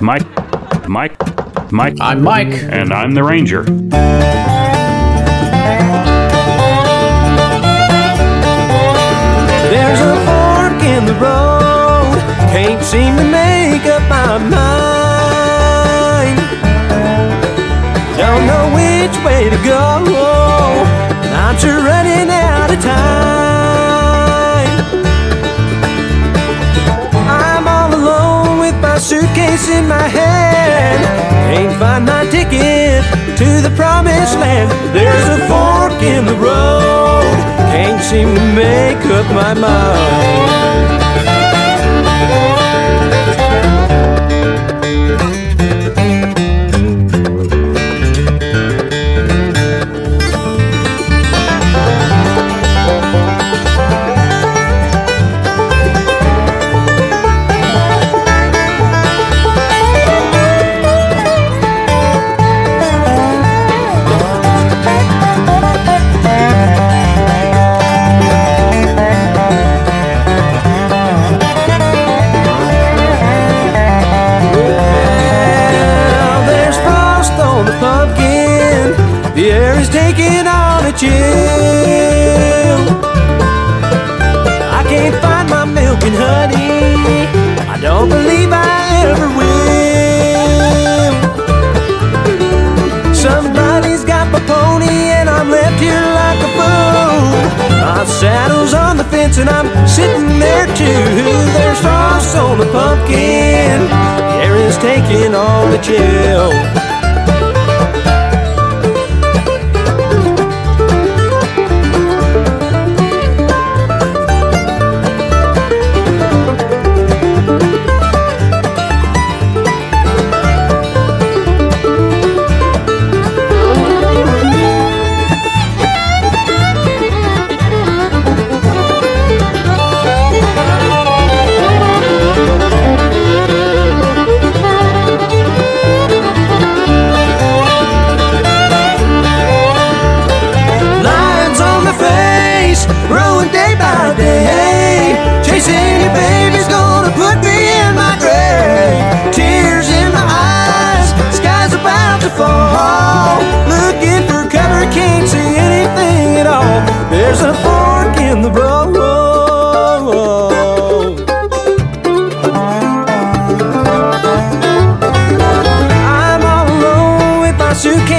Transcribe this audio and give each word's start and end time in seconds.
Mike, 0.00 0.24
Mike, 0.88 1.14
Mike. 1.70 1.94
I'm 2.00 2.22
Mike. 2.22 2.54
And 2.54 2.90
I'm 2.90 3.12
the 3.12 3.22
Ranger. 3.22 3.64
There's 9.64 10.00
a 10.00 10.16
fork 10.24 10.82
in 10.82 11.04
the 11.04 11.12
road, 11.20 12.18
can't 12.50 12.82
seem 12.82 13.14
to 13.16 13.24
make 13.24 13.84
up 13.86 14.00
my 14.08 14.38
mind. 14.38 16.38
Don't 18.16 18.46
know 18.46 18.70
which 18.74 19.18
way 19.22 19.50
to 19.50 19.56
go, 19.62 20.02
I'm 21.34 21.58
sure 21.58 21.82
running 21.84 22.30
out 22.30 22.70
of 22.72 22.80
time. 22.82 23.49
Suitcase 29.00 29.68
in 29.70 29.88
my 29.88 30.06
hand, 30.06 31.02
can't 31.48 31.78
find 31.80 32.04
my 32.04 32.24
ticket 32.26 33.02
to 33.38 33.62
the 33.62 33.72
promised 33.74 34.38
land. 34.38 34.70
There's 34.94 35.28
a 35.28 35.38
fork 35.48 36.02
in 36.02 36.26
the 36.26 36.34
road, 36.36 37.24
can't 37.72 38.02
seem 38.02 38.34
to 38.34 38.54
make 38.54 39.02
up 39.06 39.26
my 39.32 39.54
mind. 39.54 40.60
Too. 100.76 100.84
There's 101.56 101.80
frost 101.80 102.36
on 102.36 102.58
the 102.58 102.66
pumpkin. 102.66 103.80
Air 104.42 104.56
is 104.56 104.76
taking 104.78 105.34
on 105.34 105.70
the 105.70 105.78
chill. 105.78 106.89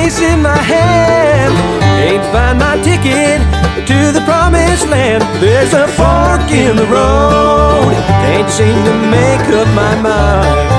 My 0.01 0.33
in 0.33 0.41
my 0.41 0.57
hand. 0.57 1.53
Can't 2.01 2.25
find 2.33 2.57
my 2.57 2.75
ticket 2.81 3.39
to 3.87 4.11
the 4.11 4.21
promised 4.25 4.87
land. 4.89 5.21
There's 5.39 5.73
a 5.73 5.87
fork 5.87 6.49
in 6.49 6.75
the 6.75 6.85
road. 6.85 7.93
Can't 8.25 8.49
seem 8.49 8.77
to 8.89 8.95
make 9.17 9.45
up 9.59 9.67
my 9.75 9.93
mind. 10.01 10.69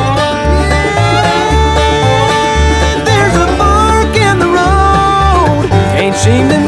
There's 3.06 3.36
a 3.46 3.48
fork 3.60 4.14
in 4.28 4.38
the 4.44 4.50
road. 4.60 5.70
Can't 5.94 6.16
seem 6.16 6.48
to 6.48 6.61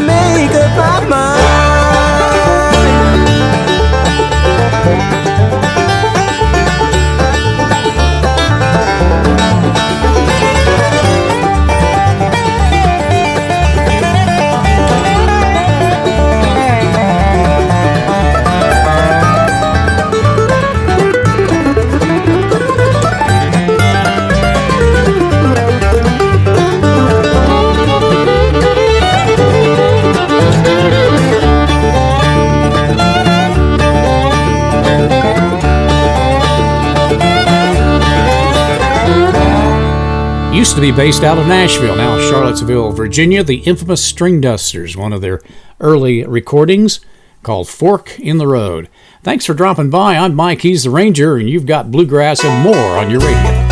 To 40.75 40.81
be 40.81 40.91
based 40.91 41.23
out 41.23 41.39
of 41.39 41.47
Nashville, 41.47 41.95
now 41.95 42.19
Charlottesville, 42.19 42.91
Virginia. 42.91 43.45
The 43.45 43.59
infamous 43.59 44.12
Stringdusters, 44.12 44.97
one 44.97 45.12
of 45.12 45.21
their 45.21 45.41
early 45.81 46.25
recordings 46.27 46.99
called 47.45 47.69
Fork 47.69 48.19
in 48.19 48.39
the 48.39 48.49
Road. 48.49 48.89
Thanks 49.23 49.47
for 49.47 49.55
dropping 49.55 49.91
by. 49.91 50.17
I'm 50.17 50.35
Mike, 50.35 50.62
he's 50.62 50.83
the 50.83 50.91
Ranger, 50.91 51.37
and 51.37 51.49
you've 51.49 51.67
got 51.67 51.93
bluegrass 51.93 52.45
and 52.45 52.65
more 52.65 52.99
on 52.99 53.09
your 53.09 53.21
radio. 53.21 53.64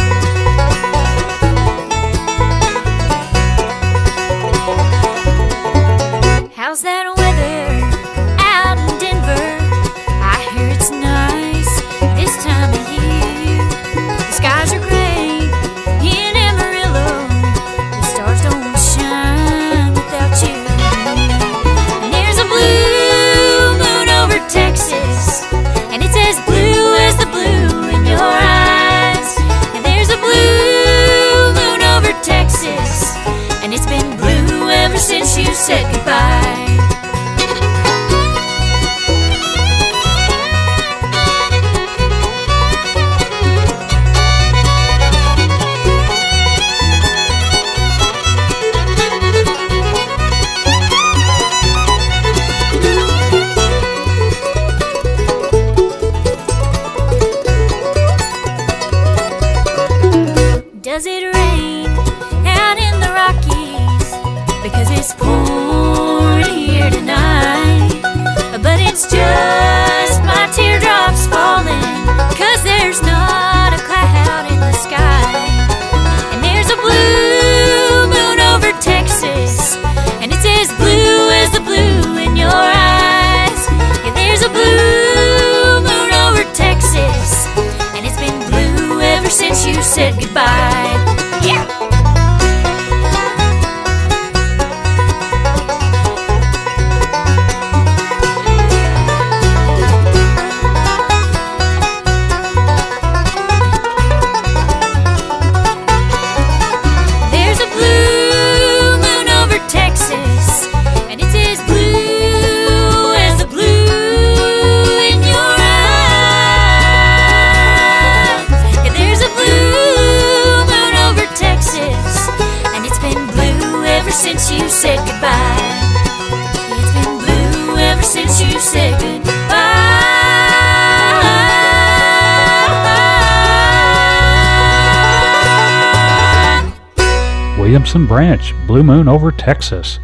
Williamson 137.72 138.06
Branch, 138.06 138.54
Blue 138.66 138.82
Moon 138.82 139.08
over 139.08 139.32
Texas. 139.32 139.98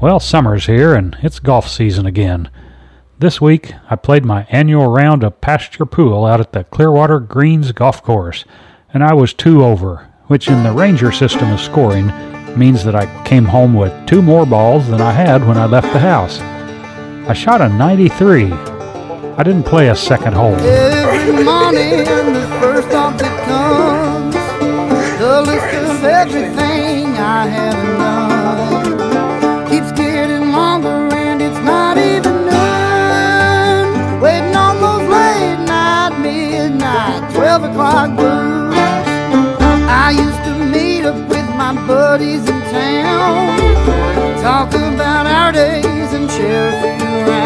Well, 0.00 0.18
summer's 0.18 0.66
here 0.66 0.92
and 0.92 1.16
it's 1.22 1.38
golf 1.38 1.68
season 1.68 2.04
again. 2.04 2.50
This 3.20 3.40
week, 3.40 3.74
I 3.88 3.94
played 3.94 4.24
my 4.24 4.44
annual 4.50 4.88
round 4.88 5.22
of 5.22 5.40
pasture 5.40 5.86
pool 5.86 6.26
out 6.26 6.40
at 6.40 6.50
the 6.50 6.64
Clearwater 6.64 7.20
Greens 7.20 7.70
Golf 7.70 8.02
Course, 8.02 8.44
and 8.92 9.04
I 9.04 9.14
was 9.14 9.32
two 9.32 9.64
over, 9.64 10.08
which 10.26 10.48
in 10.48 10.64
the 10.64 10.72
Ranger 10.72 11.12
system 11.12 11.52
of 11.52 11.60
scoring 11.60 12.08
means 12.58 12.82
that 12.82 12.96
I 12.96 13.06
came 13.22 13.44
home 13.44 13.74
with 13.74 13.94
two 14.08 14.20
more 14.20 14.44
balls 14.44 14.88
than 14.88 15.00
I 15.00 15.12
had 15.12 15.46
when 15.46 15.58
I 15.58 15.66
left 15.66 15.92
the 15.92 16.00
house. 16.00 16.40
I 16.40 17.34
shot 17.34 17.60
a 17.60 17.68
93. 17.68 18.50
I 18.50 19.42
didn't 19.44 19.62
play 19.62 19.90
a 19.90 19.94
second 19.94 20.32
hole. 20.32 20.56
Every 20.56 21.44
morning, 21.44 21.98
the 22.34 22.58
first 22.60 22.90
comes, 22.90 23.20
the 25.20 25.42
list 25.42 25.74
of 25.76 26.04
everything 26.04 26.79
I 27.42 27.48
done, 27.48 28.84
keeps 29.70 29.92
getting 29.92 30.52
longer 30.52 31.08
and 31.16 31.40
it's 31.40 31.58
not 31.60 31.96
even. 31.96 32.36
Waiting 34.20 34.54
on 34.54 34.76
those 34.82 35.08
late 35.08 35.64
night, 35.64 36.18
midnight, 36.20 37.32
twelve 37.32 37.64
o'clock 37.64 38.14
blues. 38.14 38.74
I 39.88 40.10
used 40.10 40.44
to 40.44 40.52
meet 40.66 41.06
up 41.06 41.16
with 41.30 41.48
my 41.56 41.72
buddies 41.86 42.46
in 42.46 42.60
town, 42.68 43.56
talk 44.42 44.74
about 44.74 45.24
our 45.24 45.50
days 45.50 46.12
and 46.12 46.30
share 46.30 46.68
a 46.68 46.72
few 46.82 47.08
rounds. 47.26 47.39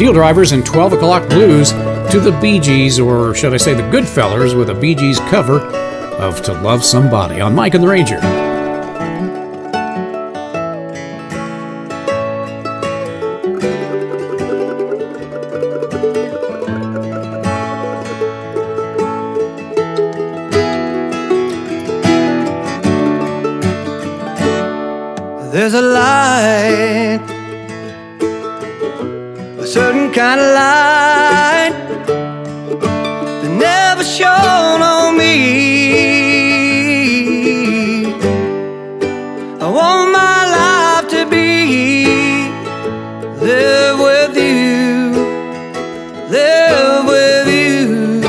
SteelDrivers 0.00 0.54
and 0.54 0.64
12 0.64 0.94
O'Clock 0.94 1.28
Blues 1.28 1.72
to 1.72 2.20
the 2.20 2.34
Bee 2.40 2.58
Gees, 2.58 2.98
or 2.98 3.34
should 3.34 3.52
I 3.52 3.58
say 3.58 3.74
the 3.74 3.82
Goodfellas, 3.82 4.56
with 4.56 4.70
a 4.70 4.74
Bee 4.74 4.94
Gees 4.94 5.18
cover 5.28 5.60
of 6.16 6.40
To 6.44 6.54
Love 6.54 6.82
Somebody 6.82 7.42
on 7.42 7.54
Mike 7.54 7.74
and 7.74 7.84
the 7.84 7.88
Ranger. 7.88 8.18
There's 25.52 25.74
a 25.74 25.82
light, 25.82 27.39
certain 29.70 30.10
kind 30.10 30.40
of 30.40 30.46
light 30.52 31.72
that 33.40 33.52
never 33.56 34.02
shone 34.02 34.82
on 34.82 35.16
me. 35.16 35.36
I 39.64 39.68
want 39.78 40.10
my 40.10 40.38
life 40.58 41.06
to 41.14 41.24
be 41.30 42.08
there 43.46 43.96
with 43.96 44.36
you, 44.36 45.12
there 46.30 47.04
with 47.04 47.46
you. 47.46 48.20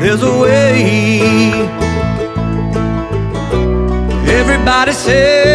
There's 0.00 0.24
a 0.24 0.38
way. 0.40 0.72
Everybody 4.26 4.90
say 4.90 5.51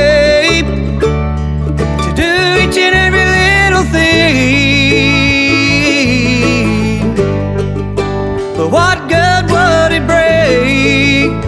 But 8.58 8.68
what 8.76 8.98
good 9.08 9.44
would 9.54 9.92
it 9.98 10.06
bring 10.12 11.42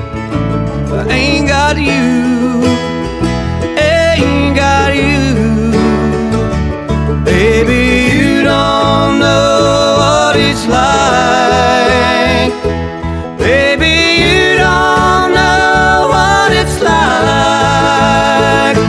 if 0.84 0.92
I 0.92 0.96
ain't 1.20 1.48
got 1.48 1.76
you? 1.78 2.08
Ain't 3.78 4.56
got 4.56 4.92
you. 4.96 5.20
Baby, 7.26 7.82
you 8.18 8.44
don't 8.44 9.14
know 9.20 9.98
what 10.02 10.36
it's 10.48 10.66
like. 10.68 12.54
Baby, 13.38 13.96
you 14.24 14.58
don't 14.66 15.30
know 15.34 16.08
what 16.14 16.50
it's 16.62 16.78
like 16.82 18.80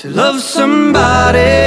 to 0.00 0.06
love 0.10 0.38
somebody, 0.40 1.61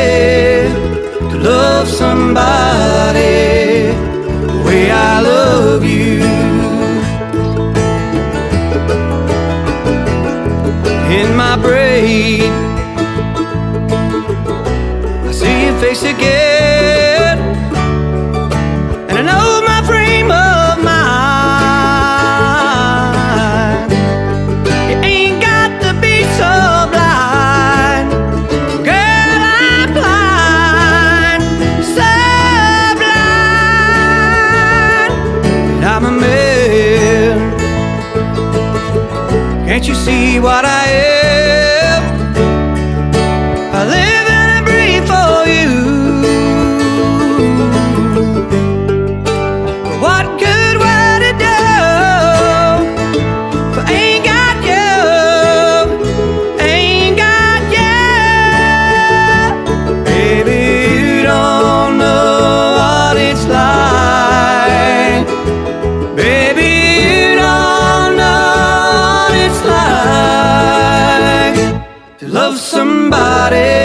you 39.87 39.93
see 39.93 40.39
what 40.39 40.65
I 40.65 40.85
am? 40.87 41.04
Love 72.35 72.59
somebody, 72.59 73.84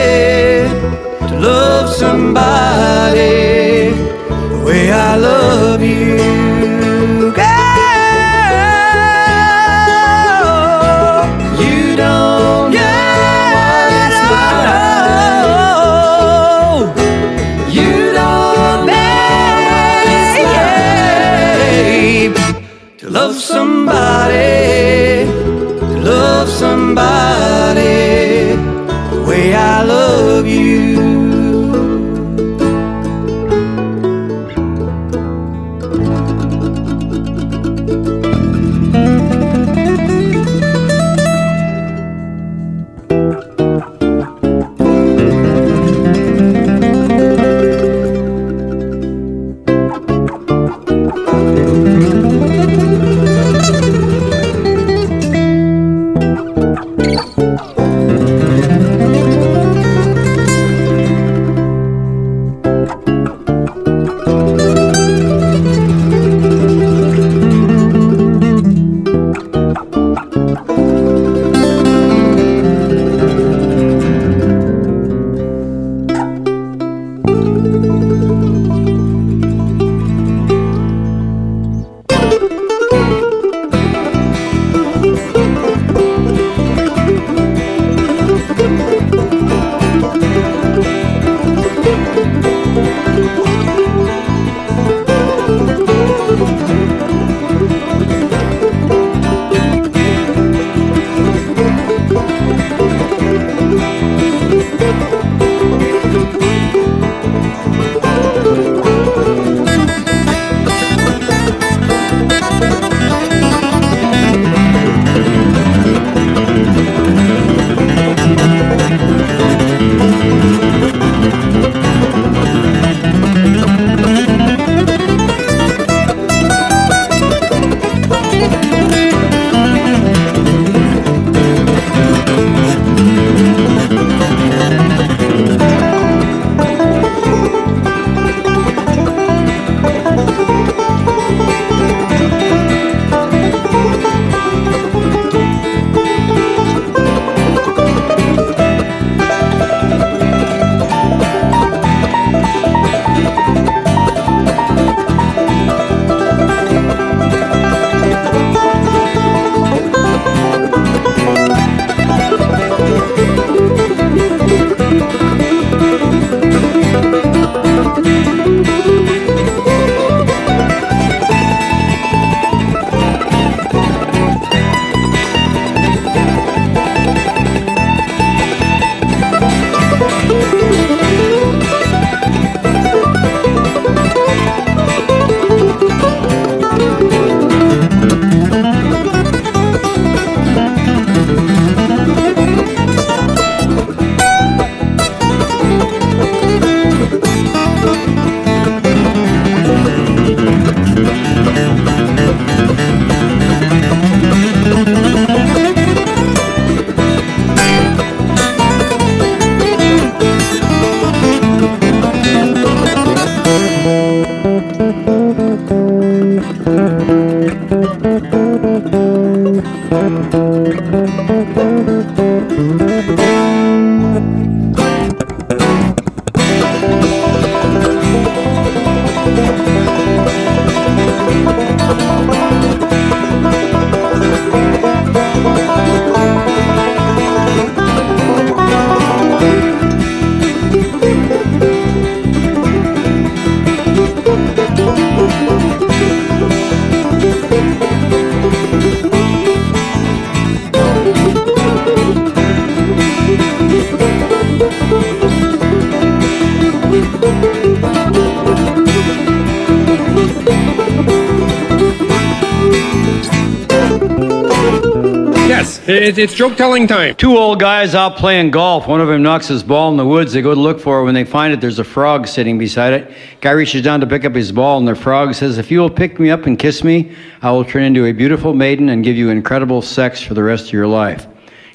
Yes, 265.50 265.80
it, 265.88 266.16
it's 266.16 266.32
joke 266.32 266.56
telling 266.56 266.86
time. 266.86 267.16
Two 267.16 267.36
old 267.36 267.58
guys 267.58 267.96
out 267.96 268.16
playing 268.16 268.52
golf. 268.52 268.86
One 268.86 269.00
of 269.00 269.08
them 269.08 269.24
knocks 269.24 269.48
his 269.48 269.64
ball 269.64 269.90
in 269.90 269.96
the 269.96 270.06
woods. 270.06 270.32
They 270.32 270.42
go 270.42 270.54
to 270.54 270.60
look 270.60 270.78
for 270.78 271.00
it. 271.00 271.04
When 271.04 271.12
they 271.12 271.24
find 271.24 271.52
it, 271.52 271.60
there's 271.60 271.80
a 271.80 271.84
frog 271.84 272.28
sitting 272.28 272.56
beside 272.56 272.92
it. 272.92 273.12
Guy 273.40 273.50
reaches 273.50 273.82
down 273.82 273.98
to 273.98 274.06
pick 274.06 274.24
up 274.24 274.32
his 274.32 274.52
ball, 274.52 274.78
and 274.78 274.86
the 274.86 274.94
frog 274.94 275.34
says, 275.34 275.58
If 275.58 275.72
you 275.72 275.80
will 275.80 275.90
pick 275.90 276.20
me 276.20 276.30
up 276.30 276.46
and 276.46 276.56
kiss 276.56 276.84
me, 276.84 277.16
I 277.42 277.50
will 277.50 277.64
turn 277.64 277.82
into 277.82 278.06
a 278.06 278.12
beautiful 278.12 278.54
maiden 278.54 278.90
and 278.90 279.02
give 279.02 279.16
you 279.16 279.30
incredible 279.30 279.82
sex 279.82 280.22
for 280.22 280.34
the 280.34 280.42
rest 280.44 280.68
of 280.68 280.72
your 280.72 280.86
life. 280.86 281.26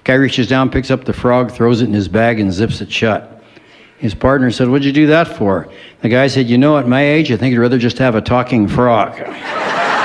Guy 0.06 0.14
reaches 0.14 0.48
down, 0.48 0.70
picks 0.70 0.90
up 0.90 1.04
the 1.04 1.12
frog, 1.12 1.52
throws 1.52 1.82
it 1.82 1.88
in 1.88 1.94
his 1.94 2.08
bag, 2.08 2.40
and 2.40 2.54
zips 2.54 2.80
it 2.80 2.90
shut. 2.90 3.44
His 3.98 4.16
partner 4.16 4.52
said, 4.52 4.70
What'd 4.70 4.86
you 4.86 4.94
do 4.94 5.08
that 5.08 5.28
for? 5.28 5.68
The 6.00 6.08
guy 6.08 6.28
said, 6.28 6.48
You 6.48 6.58
know, 6.58 6.78
at 6.78 6.88
my 6.88 7.06
age, 7.06 7.30
I 7.30 7.36
think 7.36 7.54
I'd 7.54 7.60
rather 7.60 7.78
just 7.78 7.98
have 7.98 8.16
a 8.16 8.22
talking 8.22 8.70
frog. 8.70 9.20